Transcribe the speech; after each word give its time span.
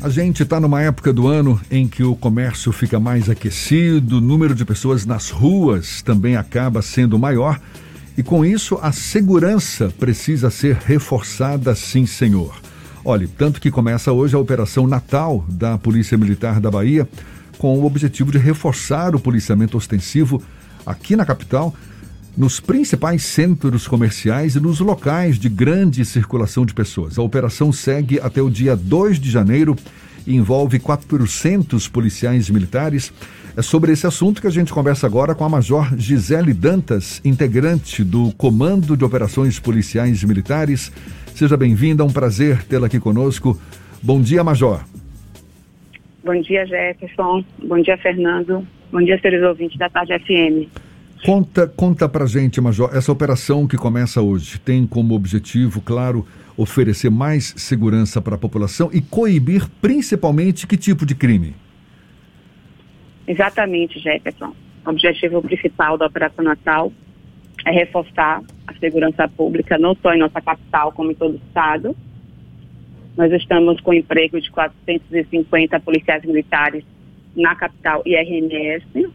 A 0.00 0.08
gente 0.08 0.44
está 0.44 0.60
numa 0.60 0.80
época 0.80 1.12
do 1.12 1.26
ano 1.26 1.60
em 1.68 1.88
que 1.88 2.04
o 2.04 2.14
comércio 2.14 2.70
fica 2.70 3.00
mais 3.00 3.28
aquecido, 3.28 4.18
o 4.18 4.20
número 4.20 4.54
de 4.54 4.64
pessoas 4.64 5.04
nas 5.04 5.28
ruas 5.28 6.02
também 6.02 6.36
acaba 6.36 6.80
sendo 6.82 7.18
maior 7.18 7.60
e 8.16 8.22
com 8.22 8.44
isso 8.44 8.78
a 8.80 8.92
segurança 8.92 9.92
precisa 9.98 10.50
ser 10.50 10.76
reforçada, 10.76 11.74
sim, 11.74 12.06
senhor. 12.06 12.54
Olhe, 13.04 13.26
tanto 13.26 13.60
que 13.60 13.72
começa 13.72 14.12
hoje 14.12 14.36
a 14.36 14.38
Operação 14.38 14.86
Natal 14.86 15.44
da 15.48 15.76
Polícia 15.76 16.16
Militar 16.16 16.60
da 16.60 16.70
Bahia 16.70 17.08
com 17.58 17.76
o 17.76 17.84
objetivo 17.84 18.30
de 18.30 18.38
reforçar 18.38 19.16
o 19.16 19.20
policiamento 19.20 19.76
ostensivo 19.76 20.40
aqui 20.86 21.16
na 21.16 21.26
capital 21.26 21.74
nos 22.38 22.60
principais 22.60 23.24
centros 23.24 23.88
comerciais 23.88 24.54
e 24.54 24.60
nos 24.60 24.78
locais 24.78 25.40
de 25.40 25.48
grande 25.48 26.04
circulação 26.04 26.64
de 26.64 26.72
pessoas. 26.72 27.18
A 27.18 27.22
operação 27.22 27.72
segue 27.72 28.20
até 28.20 28.40
o 28.40 28.48
dia 28.48 28.76
2 28.76 29.18
de 29.18 29.28
janeiro 29.28 29.74
e 30.24 30.36
envolve 30.36 30.78
400 30.78 31.88
policiais 31.88 32.48
militares. 32.48 33.12
É 33.56 33.60
sobre 33.60 33.90
esse 33.90 34.06
assunto 34.06 34.40
que 34.40 34.46
a 34.46 34.50
gente 34.50 34.72
conversa 34.72 35.04
agora 35.04 35.34
com 35.34 35.44
a 35.44 35.48
Major 35.48 35.92
Gisele 35.98 36.54
Dantas, 36.54 37.20
integrante 37.24 38.04
do 38.04 38.32
Comando 38.34 38.96
de 38.96 39.04
Operações 39.04 39.58
Policiais 39.58 40.22
Militares. 40.22 40.92
Seja 41.34 41.56
bem-vinda, 41.56 42.04
é 42.04 42.06
um 42.06 42.12
prazer 42.12 42.62
tê-la 42.62 42.86
aqui 42.86 43.00
conosco. 43.00 43.58
Bom 44.00 44.20
dia, 44.20 44.44
Major. 44.44 44.84
Bom 46.22 46.40
dia, 46.40 46.64
Jefferson. 46.66 47.44
Bom 47.64 47.82
dia, 47.82 47.98
Fernando. 47.98 48.64
Bom 48.92 49.02
dia, 49.02 49.18
seres 49.20 49.42
ouvintes 49.42 49.76
da 49.76 49.90
Tarde 49.90 50.16
FM. 50.20 50.77
Conta, 51.24 51.66
conta 51.66 52.08
pra 52.08 52.26
gente, 52.26 52.60
Major, 52.60 52.90
essa 52.94 53.10
operação 53.10 53.66
que 53.66 53.76
começa 53.76 54.22
hoje 54.22 54.58
tem 54.58 54.86
como 54.86 55.14
objetivo, 55.14 55.80
claro, 55.80 56.26
oferecer 56.56 57.10
mais 57.10 57.54
segurança 57.56 58.20
para 58.20 58.36
a 58.36 58.38
população 58.38 58.88
e 58.92 59.00
coibir 59.00 59.68
principalmente 59.80 60.66
que 60.66 60.76
tipo 60.76 61.04
de 61.04 61.14
crime? 61.14 61.54
Exatamente, 63.26 63.98
Jefferson. 63.98 64.54
O 64.86 64.90
objetivo 64.90 65.42
principal 65.42 65.98
da 65.98 66.06
Operação 66.06 66.44
Natal 66.44 66.92
é 67.66 67.70
reforçar 67.70 68.42
a 68.66 68.74
segurança 68.74 69.28
pública, 69.28 69.76
não 69.76 69.94
só 70.00 70.14
em 70.14 70.18
nossa 70.18 70.40
capital, 70.40 70.92
como 70.92 71.10
em 71.10 71.14
todo 71.14 71.34
o 71.34 71.40
estado. 71.48 71.96
Nós 73.16 73.32
estamos 73.32 73.80
com 73.80 73.92
emprego 73.92 74.40
de 74.40 74.50
450 74.50 75.80
policiais 75.80 76.24
militares 76.24 76.84
na 77.36 77.54
capital 77.54 78.02
e 78.06 78.16
RMS, 78.16 79.10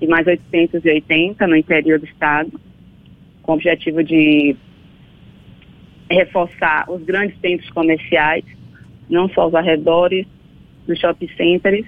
e 0.00 0.06
mais 0.06 0.26
880 0.26 1.46
no 1.46 1.56
interior 1.56 1.98
do 1.98 2.06
estado, 2.06 2.52
com 3.42 3.52
o 3.52 3.54
objetivo 3.54 4.02
de 4.02 4.56
reforçar 6.10 6.90
os 6.90 7.02
grandes 7.02 7.38
centros 7.40 7.70
comerciais, 7.70 8.44
não 9.08 9.28
só 9.28 9.46
os 9.46 9.54
arredores 9.54 10.26
dos 10.86 10.98
shopping 10.98 11.28
centers, 11.36 11.86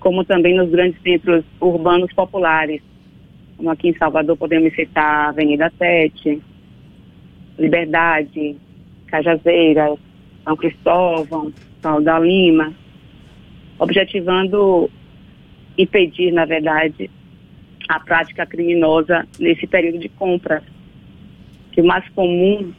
como 0.00 0.24
também 0.24 0.56
nos 0.56 0.70
grandes 0.70 1.00
centros 1.02 1.44
urbanos 1.60 2.12
populares, 2.12 2.80
como 3.56 3.70
aqui 3.70 3.88
em 3.88 3.96
Salvador 3.96 4.36
podemos 4.36 4.74
citar 4.74 5.30
Avenida 5.30 5.72
7, 5.78 6.42
Liberdade, 7.58 8.56
Cajazeiras, 9.06 9.98
São 10.44 10.56
Cristóvão, 10.56 11.52
São 11.80 12.02
da 12.02 12.18
Lima, 12.18 12.72
objetivando 13.78 14.90
impedir, 15.78 16.32
na 16.32 16.44
verdade, 16.44 17.10
a 17.88 18.00
prática 18.00 18.46
criminosa 18.46 19.26
nesse 19.38 19.66
período 19.66 19.98
de 19.98 20.08
compras. 20.08 20.62
Que 21.72 21.80
o 21.80 21.84
mais 21.84 22.08
comum 22.10 22.72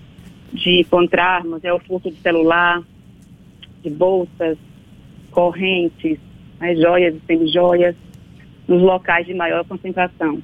de 0.54 0.82
encontrarmos 0.82 1.64
é 1.64 1.72
o 1.74 1.80
furto 1.80 2.10
de 2.10 2.18
celular, 2.18 2.82
de 3.84 3.90
bolsas, 3.90 4.58
correntes, 5.32 6.18
né, 6.60 6.76
joias 6.76 7.16
e 7.16 7.22
semi-joias, 7.26 7.96
nos 8.68 8.82
locais 8.82 9.26
de 9.26 9.34
maior 9.34 9.64
concentração. 9.66 10.42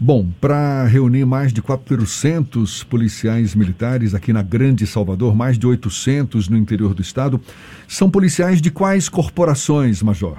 Bom, 0.00 0.28
para 0.40 0.84
reunir 0.84 1.24
mais 1.24 1.52
de 1.52 1.60
400 1.60 2.84
policiais 2.84 3.52
militares 3.56 4.14
aqui 4.14 4.32
na 4.32 4.42
Grande 4.42 4.86
Salvador, 4.86 5.34
mais 5.34 5.58
de 5.58 5.66
800 5.66 6.48
no 6.48 6.56
interior 6.56 6.94
do 6.94 7.02
estado, 7.02 7.40
são 7.88 8.08
policiais 8.08 8.62
de 8.62 8.70
quais 8.70 9.08
corporações, 9.08 10.00
Major? 10.00 10.38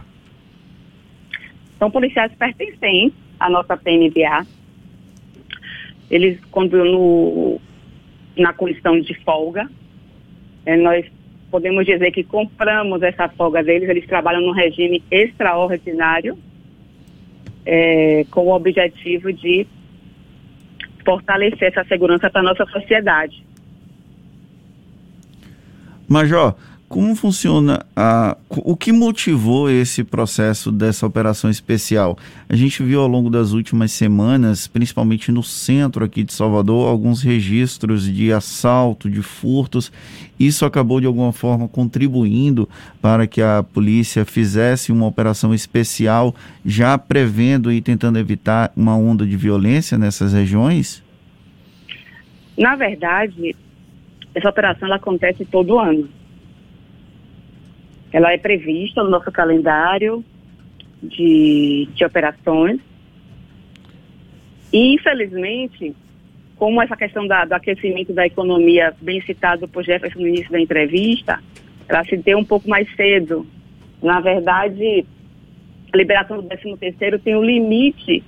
São 1.79 1.89
policiais 1.89 2.31
pertencentes 2.37 3.17
à 3.39 3.49
nossa 3.49 3.75
PMBA. 3.77 4.45
Eles, 6.11 6.39
quando 6.51 6.83
no, 6.83 7.61
na 8.37 8.53
condição 8.53 8.99
de 8.99 9.13
folga, 9.23 9.69
é, 10.65 10.75
nós 10.75 11.05
podemos 11.49 11.85
dizer 11.85 12.11
que 12.11 12.23
compramos 12.23 13.01
essa 13.01 13.27
folga 13.29 13.63
deles, 13.63 13.89
eles 13.89 14.05
trabalham 14.05 14.41
num 14.41 14.51
regime 14.51 15.01
extraordinário, 15.09 16.37
é, 17.65 18.25
com 18.29 18.41
o 18.41 18.53
objetivo 18.53 19.31
de 19.31 19.65
fortalecer 21.05 21.69
essa 21.69 21.83
segurança 21.85 22.29
para 22.29 22.41
a 22.41 22.43
nossa 22.43 22.65
sociedade. 22.65 23.43
Major, 26.07 26.55
como 26.89 27.15
funciona 27.15 27.85
a, 27.95 28.35
o 28.49 28.75
que 28.75 28.91
motivou 28.91 29.69
esse 29.69 30.03
processo 30.03 30.71
dessa 30.71 31.05
operação 31.05 31.47
especial? 31.47 32.17
A 32.49 32.55
gente 32.55 32.81
viu 32.81 32.99
ao 32.99 33.07
longo 33.07 33.29
das 33.29 33.51
últimas 33.51 33.91
semanas, 33.91 34.65
principalmente 34.67 35.31
no 35.31 35.43
centro 35.43 36.03
aqui 36.03 36.23
de 36.23 36.33
Salvador, 36.33 36.89
alguns 36.89 37.21
registros 37.21 38.11
de 38.11 38.33
assalto, 38.33 39.07
de 39.07 39.21
furtos. 39.21 39.91
Isso 40.39 40.65
acabou 40.65 40.99
de 40.99 41.05
alguma 41.05 41.31
forma 41.31 41.67
contribuindo 41.67 42.67
para 42.99 43.27
que 43.27 43.39
a 43.39 43.61
polícia 43.61 44.25
fizesse 44.25 44.91
uma 44.91 45.05
operação 45.05 45.53
especial, 45.53 46.33
já 46.65 46.97
prevendo 46.97 47.71
e 47.71 47.81
tentando 47.81 48.17
evitar 48.17 48.73
uma 48.75 48.97
onda 48.97 49.27
de 49.27 49.37
violência 49.37 49.95
nessas 49.95 50.33
regiões? 50.33 51.03
Na 52.57 52.75
verdade, 52.75 53.55
essa 54.33 54.49
operação 54.49 54.87
ela 54.87 54.95
acontece 54.95 55.45
todo 55.45 55.77
ano 55.77 56.09
ela 58.11 58.31
é 58.33 58.37
prevista 58.37 59.03
no 59.03 59.09
nosso 59.09 59.31
calendário 59.31 60.23
de, 61.01 61.87
de 61.93 62.05
operações. 62.05 62.79
E, 64.71 64.93
infelizmente, 64.93 65.95
como 66.57 66.81
essa 66.81 66.95
questão 66.95 67.25
da, 67.25 67.45
do 67.45 67.53
aquecimento 67.53 68.13
da 68.13 68.25
economia, 68.25 68.93
bem 69.01 69.21
citado 69.21 69.67
por 69.67 69.83
Jefferson 69.83 70.19
no 70.19 70.27
início 70.27 70.51
da 70.51 70.59
entrevista, 70.59 71.39
ela 71.87 72.03
se 72.03 72.17
deu 72.17 72.37
um 72.37 72.45
pouco 72.45 72.69
mais 72.69 72.87
cedo. 72.95 73.47
Na 74.01 74.19
verdade, 74.19 75.05
a 75.91 75.97
liberação 75.97 76.37
do 76.37 76.47
13 76.47 76.77
terceiro 76.77 77.19
tem 77.19 77.35
um 77.35 77.43
limite 77.43 78.23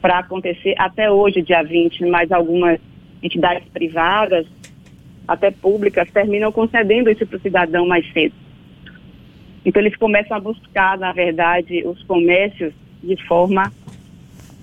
para 0.00 0.18
acontecer 0.18 0.74
até 0.78 1.10
hoje, 1.10 1.42
dia 1.42 1.62
20, 1.62 2.04
mas 2.06 2.30
algumas 2.30 2.80
entidades 3.22 3.68
privadas, 3.68 4.46
até 5.26 5.50
públicas, 5.50 6.10
terminam 6.10 6.52
concedendo 6.52 7.10
isso 7.10 7.26
para 7.26 7.36
o 7.36 7.40
cidadão 7.40 7.86
mais 7.86 8.10
cedo. 8.12 8.45
Então, 9.66 9.82
eles 9.82 9.96
começam 9.96 10.36
a 10.36 10.40
buscar, 10.40 10.96
na 10.96 11.10
verdade, 11.10 11.82
os 11.84 12.00
comércios 12.04 12.72
de 13.02 13.16
forma 13.26 13.72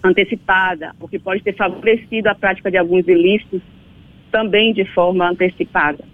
antecipada, 0.01 0.95
o 0.97 1.09
que 1.09 1.19
pode 1.19 1.43
ter 1.43 1.53
favorecido 1.53 2.29
a 2.29 2.35
prática 2.35 2.71
de 2.71 2.77
alguns 2.77 3.05
ilícitos 3.05 3.61
também 4.31 4.73
de 4.73 4.85
forma 4.85 5.29
antecipada. 5.29 6.05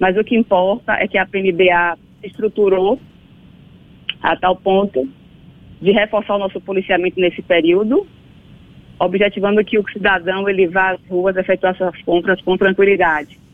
Mas 0.00 0.16
o 0.16 0.24
que 0.24 0.36
importa 0.36 0.94
é 0.94 1.06
que 1.06 1.16
a 1.16 1.24
PMBA 1.24 1.96
se 2.20 2.26
estruturou 2.26 2.98
a 4.20 4.36
tal 4.36 4.56
ponto 4.56 5.08
de 5.80 5.92
reforçar 5.92 6.34
o 6.34 6.38
nosso 6.38 6.60
policiamento 6.60 7.20
nesse 7.20 7.40
período, 7.40 8.04
objetivando 8.98 9.64
que 9.64 9.78
o 9.78 9.88
cidadão 9.90 10.48
ele 10.48 10.66
vá 10.66 10.90
às 10.90 11.00
ruas 11.08 11.36
efetuar 11.36 11.76
suas 11.76 12.02
compras 12.02 12.40
com 12.42 12.56
tranquilidade. 12.56 13.45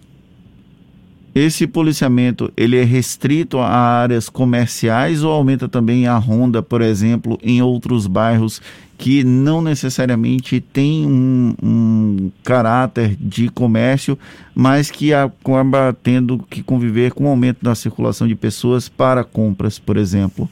Esse 1.35 1.67
policiamento 1.67 2.53
ele 2.55 2.77
é 2.77 2.85
restrito 2.85 3.59
a 3.59 3.69
áreas 3.69 4.29
comerciais 4.29 5.25
ou 5.25 5.33
aumenta 5.33 5.67
também 5.67 6.07
a 6.07 6.17
ronda, 6.19 6.63
por 6.63 6.83
exemplo, 6.83 7.39
em 7.43 7.63
outros 7.63 8.07
bairros 8.07 8.61
que 8.99 9.25
não 9.25 9.61
necessariamente 9.63 10.61
tem 10.61 11.07
um, 11.07 11.55
um 11.61 12.31
caráter 12.45 13.17
de 13.17 13.49
comércio, 13.49 14.17
mas 14.55 14.91
que 14.91 15.13
acaba 15.13 15.97
tendo 16.03 16.39
que 16.39 16.63
conviver 16.63 17.13
com 17.13 17.25
o 17.25 17.29
aumento 17.29 17.65
da 17.65 17.75
circulação 17.75 18.29
de 18.29 18.37
pessoas 18.37 18.89
para 18.89 19.25
compras, 19.25 19.77
por 19.79 19.97
exemplo? 19.97 20.49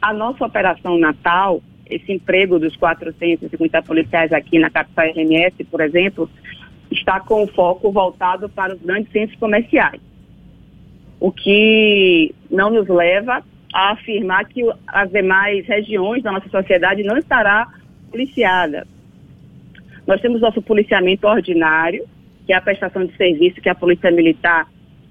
A 0.00 0.12
nossa 0.12 0.44
operação 0.44 0.96
Natal, 0.98 1.62
esse 1.90 2.12
emprego 2.12 2.58
dos 2.58 2.76
450 2.76 3.82
policiais 3.82 4.32
aqui 4.32 4.58
na 4.58 4.70
capital 4.70 5.06
RMS, 5.06 5.64
por 5.70 5.80
exemplo, 5.80 6.30
está 6.90 7.20
com 7.20 7.44
o 7.44 7.46
foco 7.46 7.90
voltado 7.90 8.48
para 8.48 8.74
os 8.74 8.80
grandes 8.80 9.10
centros 9.12 9.38
comerciais. 9.38 10.00
O 11.20 11.32
que 11.32 12.34
não 12.50 12.70
nos 12.70 12.88
leva 12.88 13.42
a 13.72 13.92
afirmar 13.92 14.44
que 14.46 14.62
as 14.86 15.10
demais 15.10 15.66
regiões 15.66 16.22
da 16.22 16.30
nossa 16.30 16.48
sociedade 16.48 17.02
não 17.02 17.16
estará 17.16 17.68
policiada. 18.10 18.86
Nós 20.06 20.20
temos 20.20 20.40
nosso 20.40 20.62
policiamento 20.62 21.26
ordinário, 21.26 22.06
que 22.46 22.52
é 22.52 22.56
a 22.56 22.60
prestação 22.60 23.04
de 23.04 23.16
serviço 23.16 23.60
que 23.60 23.68
a 23.68 23.74
Polícia 23.74 24.10
Militar 24.10 24.68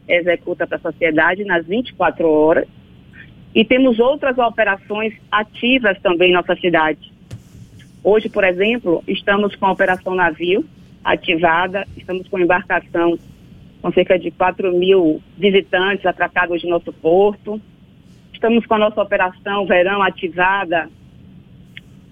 executa 0.07 0.67
para 0.67 0.77
a 0.77 0.81
sociedade 0.81 1.43
nas 1.43 1.65
24 1.65 2.29
horas. 2.29 2.67
E 3.53 3.65
temos 3.65 3.99
outras 3.99 4.37
operações 4.37 5.13
ativas 5.31 5.99
também 6.01 6.29
em 6.29 6.33
nossa 6.33 6.55
cidade. 6.55 7.11
Hoje, 8.03 8.29
por 8.29 8.43
exemplo, 8.43 9.03
estamos 9.07 9.55
com 9.55 9.65
a 9.65 9.71
Operação 9.71 10.15
Navio 10.15 10.65
ativada, 11.03 11.85
estamos 11.97 12.27
com 12.27 12.39
embarcação 12.39 13.17
com 13.81 13.91
cerca 13.91 14.17
de 14.17 14.31
4 14.31 14.71
mil 14.71 15.21
visitantes 15.37 16.05
atracados 16.05 16.63
no 16.63 16.69
nosso 16.69 16.93
porto. 16.93 17.59
Estamos 18.33 18.65
com 18.65 18.75
a 18.75 18.79
nossa 18.79 19.01
Operação 19.01 19.65
Verão 19.65 20.01
ativada 20.01 20.89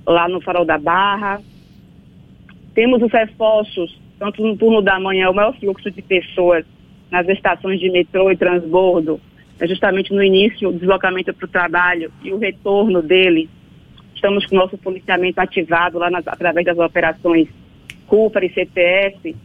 lá 0.05 0.27
no 0.27 0.41
Farol 0.41 0.65
da 0.65 0.77
Barra. 0.77 1.41
Temos 2.73 3.01
os 3.01 3.11
reforços, 3.11 3.97
tanto 4.19 4.45
no 4.45 4.57
turno 4.57 4.81
da 4.81 4.99
manhã, 4.99 5.29
o 5.29 5.33
maior 5.33 5.55
fluxo 5.57 5.89
de 5.89 6.01
pessoas 6.01 6.65
nas 7.09 7.27
estações 7.29 7.79
de 7.79 7.89
metrô 7.89 8.29
e 8.31 8.37
transbordo, 8.37 9.19
é 9.61 9.67
justamente 9.67 10.11
no 10.11 10.23
início, 10.23 10.69
o 10.69 10.73
deslocamento 10.73 11.31
para 11.33 11.45
o 11.45 11.49
trabalho 11.49 12.11
e 12.23 12.33
o 12.33 12.37
retorno 12.39 13.01
dele. 13.01 13.47
Estamos 14.15 14.45
com 14.47 14.55
o 14.55 14.59
nosso 14.59 14.75
policiamento 14.77 15.39
ativado 15.39 15.99
lá 15.99 16.09
nas, 16.09 16.27
através 16.27 16.65
das 16.65 16.77
operações 16.79 17.47
CUPA 18.11 18.43
e 18.43 18.49
CTS. 18.49 19.35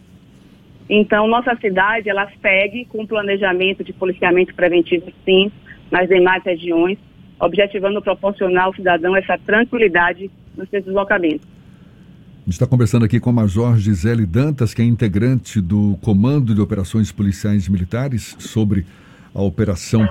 Então, 0.90 1.28
nossa 1.28 1.54
cidade, 1.56 2.10
ela 2.10 2.28
segue 2.42 2.84
com 2.86 3.06
planejamento 3.06 3.84
de 3.84 3.92
policiamento 3.92 4.52
preventivo, 4.56 5.06
sim, 5.24 5.52
nas 5.88 6.08
demais 6.08 6.42
regiões, 6.42 6.98
objetivando 7.38 8.02
proporcionar 8.02 8.64
ao 8.64 8.74
cidadão 8.74 9.16
essa 9.16 9.38
tranquilidade 9.38 10.28
nos 10.56 10.68
seus 10.68 10.84
deslocamentos. 10.84 11.46
A 11.46 12.44
gente 12.46 12.54
está 12.54 12.66
conversando 12.66 13.04
aqui 13.04 13.20
com 13.20 13.30
a 13.30 13.32
Major 13.32 13.76
Gisele 13.76 14.26
Dantas, 14.26 14.74
que 14.74 14.82
é 14.82 14.84
integrante 14.84 15.60
do 15.60 15.96
Comando 16.02 16.52
de 16.52 16.60
Operações 16.60 17.12
Policiais 17.12 17.68
Militares, 17.68 18.36
sobre 18.40 18.84
a 19.32 19.42
operação 19.42 20.08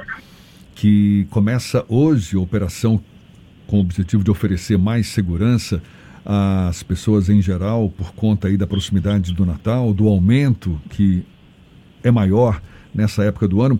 que 0.75 1.27
começa 1.29 1.85
hoje, 1.89 2.37
operação 2.37 3.01
com 3.67 3.77
o 3.77 3.81
objetivo 3.81 4.23
de 4.23 4.31
oferecer 4.31 4.77
mais 4.77 5.07
segurança 5.07 5.81
às 6.25 6.81
pessoas 6.81 7.29
em 7.29 7.41
geral, 7.41 7.89
por 7.95 8.13
conta 8.13 8.47
aí 8.47 8.57
da 8.57 8.65
proximidade 8.65 9.31
do 9.31 9.45
Natal, 9.45 9.93
do 9.93 10.07
aumento 10.07 10.81
que 10.89 11.23
é 12.03 12.09
maior 12.09 12.61
nessa 12.93 13.23
época 13.23 13.47
do 13.47 13.61
ano. 13.61 13.79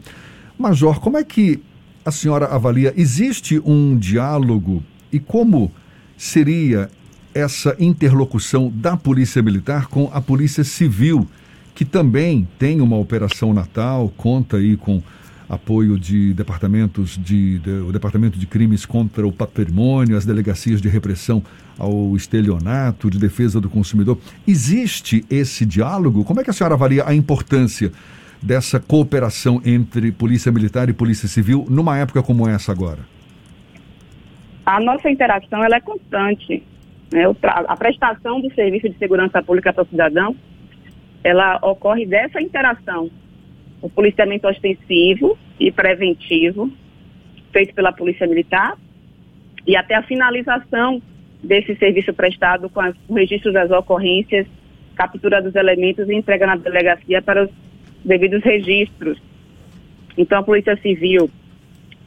Major, 0.58 1.00
como 1.00 1.18
é 1.18 1.24
que 1.24 1.62
a 2.06 2.12
senhora 2.12 2.46
avalia? 2.46 2.94
Existe 2.96 3.60
um 3.66 3.98
diálogo 3.98 4.84
e 5.12 5.20
como 5.20 5.72
seria 6.18 6.90
essa 7.34 7.76
interlocução 7.80 8.72
da 8.74 8.96
Polícia 8.96 9.42
Militar 9.42 9.88
com 9.88 10.10
a 10.14 10.22
Polícia 10.22 10.64
Civil, 10.64 11.28
que 11.74 11.84
também 11.84 12.48
tem 12.58 12.80
uma 12.80 12.96
operação 12.96 13.54
Natal, 13.54 14.14
conta 14.16 14.58
aí 14.58 14.78
com 14.78 15.04
apoio 15.50 16.00
de 16.00 16.34
departamentos 16.34 17.18
de, 17.18 17.60
de, 17.60 17.70
o 17.70 17.92
Departamento 17.92 18.38
de 18.38 18.48
Crimes 18.48 18.86
contra 18.86 19.26
o 19.26 19.32
Patrimônio, 19.32 20.18
as 20.18 20.26
delegacias 20.26 20.82
de 20.82 20.90
repressão 20.90 21.44
ao 21.78 22.16
estelionato, 22.16 23.10
de 23.10 23.20
defesa 23.20 23.62
do 23.62 23.70
consumidor. 23.70 24.18
Existe 24.48 25.24
esse 25.30 25.66
diálogo? 25.66 26.24
Como 26.24 26.40
é 26.40 26.44
que 26.44 26.50
a 26.50 26.54
senhora 26.54 26.74
avalia 26.74 27.04
a 27.08 27.14
importância 27.14 27.92
dessa 28.42 28.80
cooperação 28.80 29.62
entre 29.66 30.12
Polícia 30.12 30.52
Militar 30.52 30.90
e 30.90 30.94
Polícia 30.94 31.28
Civil 31.28 31.66
numa 31.70 31.98
época 31.98 32.22
como 32.24 32.48
essa 32.48 32.72
agora? 32.72 33.00
A 34.66 34.80
nossa 34.80 35.10
interação 35.10 35.64
ela 35.64 35.76
é 35.76 35.82
constante. 35.82 36.64
Né? 37.14 37.24
A 37.68 37.78
prestação 37.78 38.42
do 38.42 38.52
serviço 38.54 38.90
de 38.90 38.98
segurança 38.98 39.42
pública 39.44 39.72
para 39.72 39.84
o 39.84 39.88
cidadão, 39.88 40.36
ela 41.24 41.60
ocorre 41.62 42.06
dessa 42.06 42.42
interação. 42.42 43.10
O 43.82 43.90
policiamento 43.90 44.48
ostensivo 44.48 45.38
e 45.60 45.72
preventivo, 45.72 46.72
feito 47.52 47.74
pela 47.74 47.92
Polícia 47.92 48.28
Militar, 48.28 48.78
e 49.66 49.76
até 49.76 49.96
a 49.96 50.04
finalização 50.04 51.02
desse 51.44 51.76
serviço 51.76 52.14
prestado 52.14 52.70
com 52.70 52.82
o 53.08 53.14
registro 53.14 53.52
das 53.52 53.70
ocorrências, 53.72 54.48
captura 54.96 55.42
dos 55.42 55.56
elementos 55.56 56.10
e 56.10 56.16
entrega 56.16 56.48
na 56.48 56.56
delegacia 56.56 57.22
para 57.22 57.44
os 57.44 57.50
devidos 58.04 58.44
registros. 58.44 59.22
Então, 60.18 60.40
a 60.40 60.44
Polícia 60.44 60.76
Civil 60.78 61.30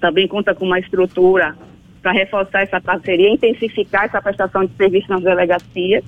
também 0.00 0.26
conta 0.26 0.54
com 0.54 0.64
uma 0.64 0.78
estrutura 0.78 1.56
para 2.02 2.12
reforçar 2.12 2.62
essa 2.62 2.80
parceria, 2.80 3.30
intensificar 3.30 4.04
essa 4.04 4.22
prestação 4.22 4.64
de 4.64 4.72
serviço 4.74 5.10
nas 5.10 5.22
delegacias. 5.22 6.04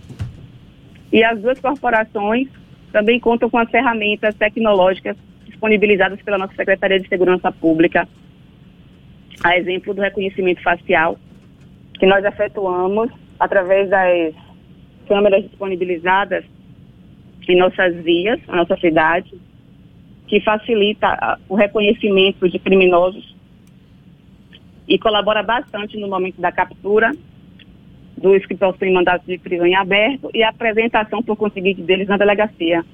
E 1.12 1.22
as 1.24 1.40
duas 1.40 1.58
corporações 1.60 2.48
também 2.92 3.18
contam 3.18 3.50
com 3.50 3.58
as 3.58 3.70
ferramentas 3.70 4.34
tecnológicas 4.36 5.16
disponibilizadas 5.60 6.20
pela 6.22 6.38
nossa 6.38 6.54
Secretaria 6.54 6.98
de 6.98 7.08
Segurança 7.08 7.52
Pública, 7.52 8.08
a 9.44 9.56
exemplo 9.58 9.92
do 9.92 10.00
reconhecimento 10.00 10.62
facial, 10.62 11.18
que 11.98 12.06
nós 12.06 12.24
efetuamos 12.24 13.10
através 13.38 13.90
das 13.90 14.34
câmeras 15.06 15.42
disponibilizadas 15.42 16.44
em 17.46 17.56
nossas 17.56 17.94
vias, 17.96 18.40
na 18.46 18.56
nossa 18.56 18.76
cidade, 18.76 19.34
que 20.28 20.40
facilita 20.40 21.38
o 21.48 21.56
reconhecimento 21.56 22.48
de 22.48 22.58
criminosos 22.58 23.36
e 24.88 24.98
colabora 24.98 25.42
bastante 25.42 25.98
no 25.98 26.08
momento 26.08 26.40
da 26.40 26.52
captura 26.52 27.10
dos 28.16 28.46
que 28.46 28.54
possuem 28.54 28.92
mandato 28.92 29.26
de 29.26 29.38
prisão 29.38 29.66
em 29.66 29.74
aberto 29.74 30.30
e 30.32 30.42
a 30.42 30.50
apresentação 30.50 31.22
por 31.22 31.36
conseguinte 31.36 31.82
deles 31.82 32.06
na 32.06 32.16
delegacia. 32.16 32.84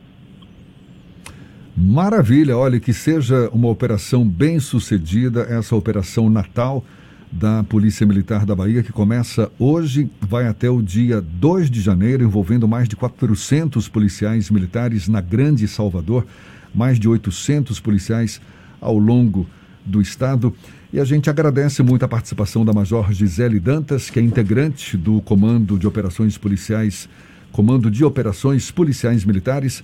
Maravilha, 1.96 2.58
olha, 2.58 2.78
que 2.78 2.92
seja 2.92 3.48
uma 3.54 3.68
operação 3.68 4.28
bem 4.28 4.60
sucedida, 4.60 5.46
essa 5.48 5.74
operação 5.74 6.28
Natal 6.28 6.84
da 7.32 7.64
Polícia 7.64 8.06
Militar 8.06 8.44
da 8.44 8.54
Bahia, 8.54 8.82
que 8.82 8.92
começa 8.92 9.50
hoje, 9.58 10.10
vai 10.20 10.46
até 10.46 10.68
o 10.68 10.82
dia 10.82 11.22
2 11.22 11.70
de 11.70 11.80
janeiro, 11.80 12.22
envolvendo 12.22 12.68
mais 12.68 12.86
de 12.86 12.96
400 12.96 13.88
policiais 13.88 14.50
militares 14.50 15.08
na 15.08 15.22
Grande 15.22 15.66
Salvador, 15.66 16.26
mais 16.74 17.00
de 17.00 17.08
800 17.08 17.80
policiais 17.80 18.42
ao 18.78 18.98
longo 18.98 19.46
do 19.82 20.02
estado. 20.02 20.54
E 20.92 21.00
a 21.00 21.04
gente 21.06 21.30
agradece 21.30 21.82
muito 21.82 22.04
a 22.04 22.08
participação 22.08 22.62
da 22.62 22.74
Major 22.74 23.10
Gisele 23.10 23.58
Dantas, 23.58 24.10
que 24.10 24.18
é 24.18 24.22
integrante 24.22 24.98
do 24.98 25.22
Comando 25.22 25.78
de 25.78 25.86
Operações 25.86 26.36
Policiais, 26.36 27.08
Comando 27.50 27.90
de 27.90 28.04
Operações 28.04 28.70
Policiais 28.70 29.24
Militares. 29.24 29.82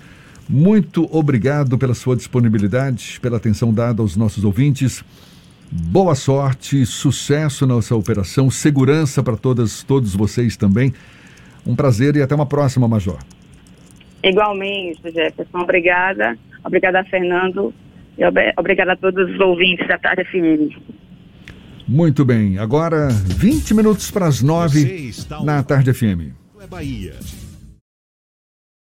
Muito 0.48 1.08
obrigado 1.10 1.78
pela 1.78 1.94
sua 1.94 2.16
disponibilidade, 2.16 3.18
pela 3.20 3.36
atenção 3.36 3.72
dada 3.72 4.02
aos 4.02 4.16
nossos 4.16 4.44
ouvintes. 4.44 5.04
Boa 5.70 6.14
sorte, 6.14 6.84
sucesso 6.84 7.66
nessa 7.66 7.96
operação, 7.96 8.50
segurança 8.50 9.22
para 9.22 9.36
todas, 9.36 9.82
todos 9.82 10.14
vocês 10.14 10.56
também. 10.56 10.92
Um 11.66 11.74
prazer 11.74 12.16
e 12.16 12.22
até 12.22 12.34
uma 12.34 12.44
próxima, 12.44 12.86
Major. 12.86 13.18
Igualmente, 14.22 15.00
Jefferson. 15.04 15.58
Obrigada. 15.58 16.36
Obrigada, 16.64 17.02
Fernando. 17.04 17.72
E 18.18 18.22
obrigada 18.58 18.92
a 18.92 18.96
todos 18.96 19.30
os 19.30 19.40
ouvintes 19.40 19.86
da 19.88 19.98
Tarde 19.98 20.24
FM. 20.24 20.76
Muito 21.88 22.24
bem, 22.24 22.58
agora 22.58 23.08
20 23.08 23.74
minutos 23.74 24.10
para 24.10 24.26
as 24.26 24.42
9 24.42 25.12
na 25.44 25.62
Tarde 25.62 25.92
FM. 25.92 26.32
É 26.60 26.66
Bahia. 26.66 27.14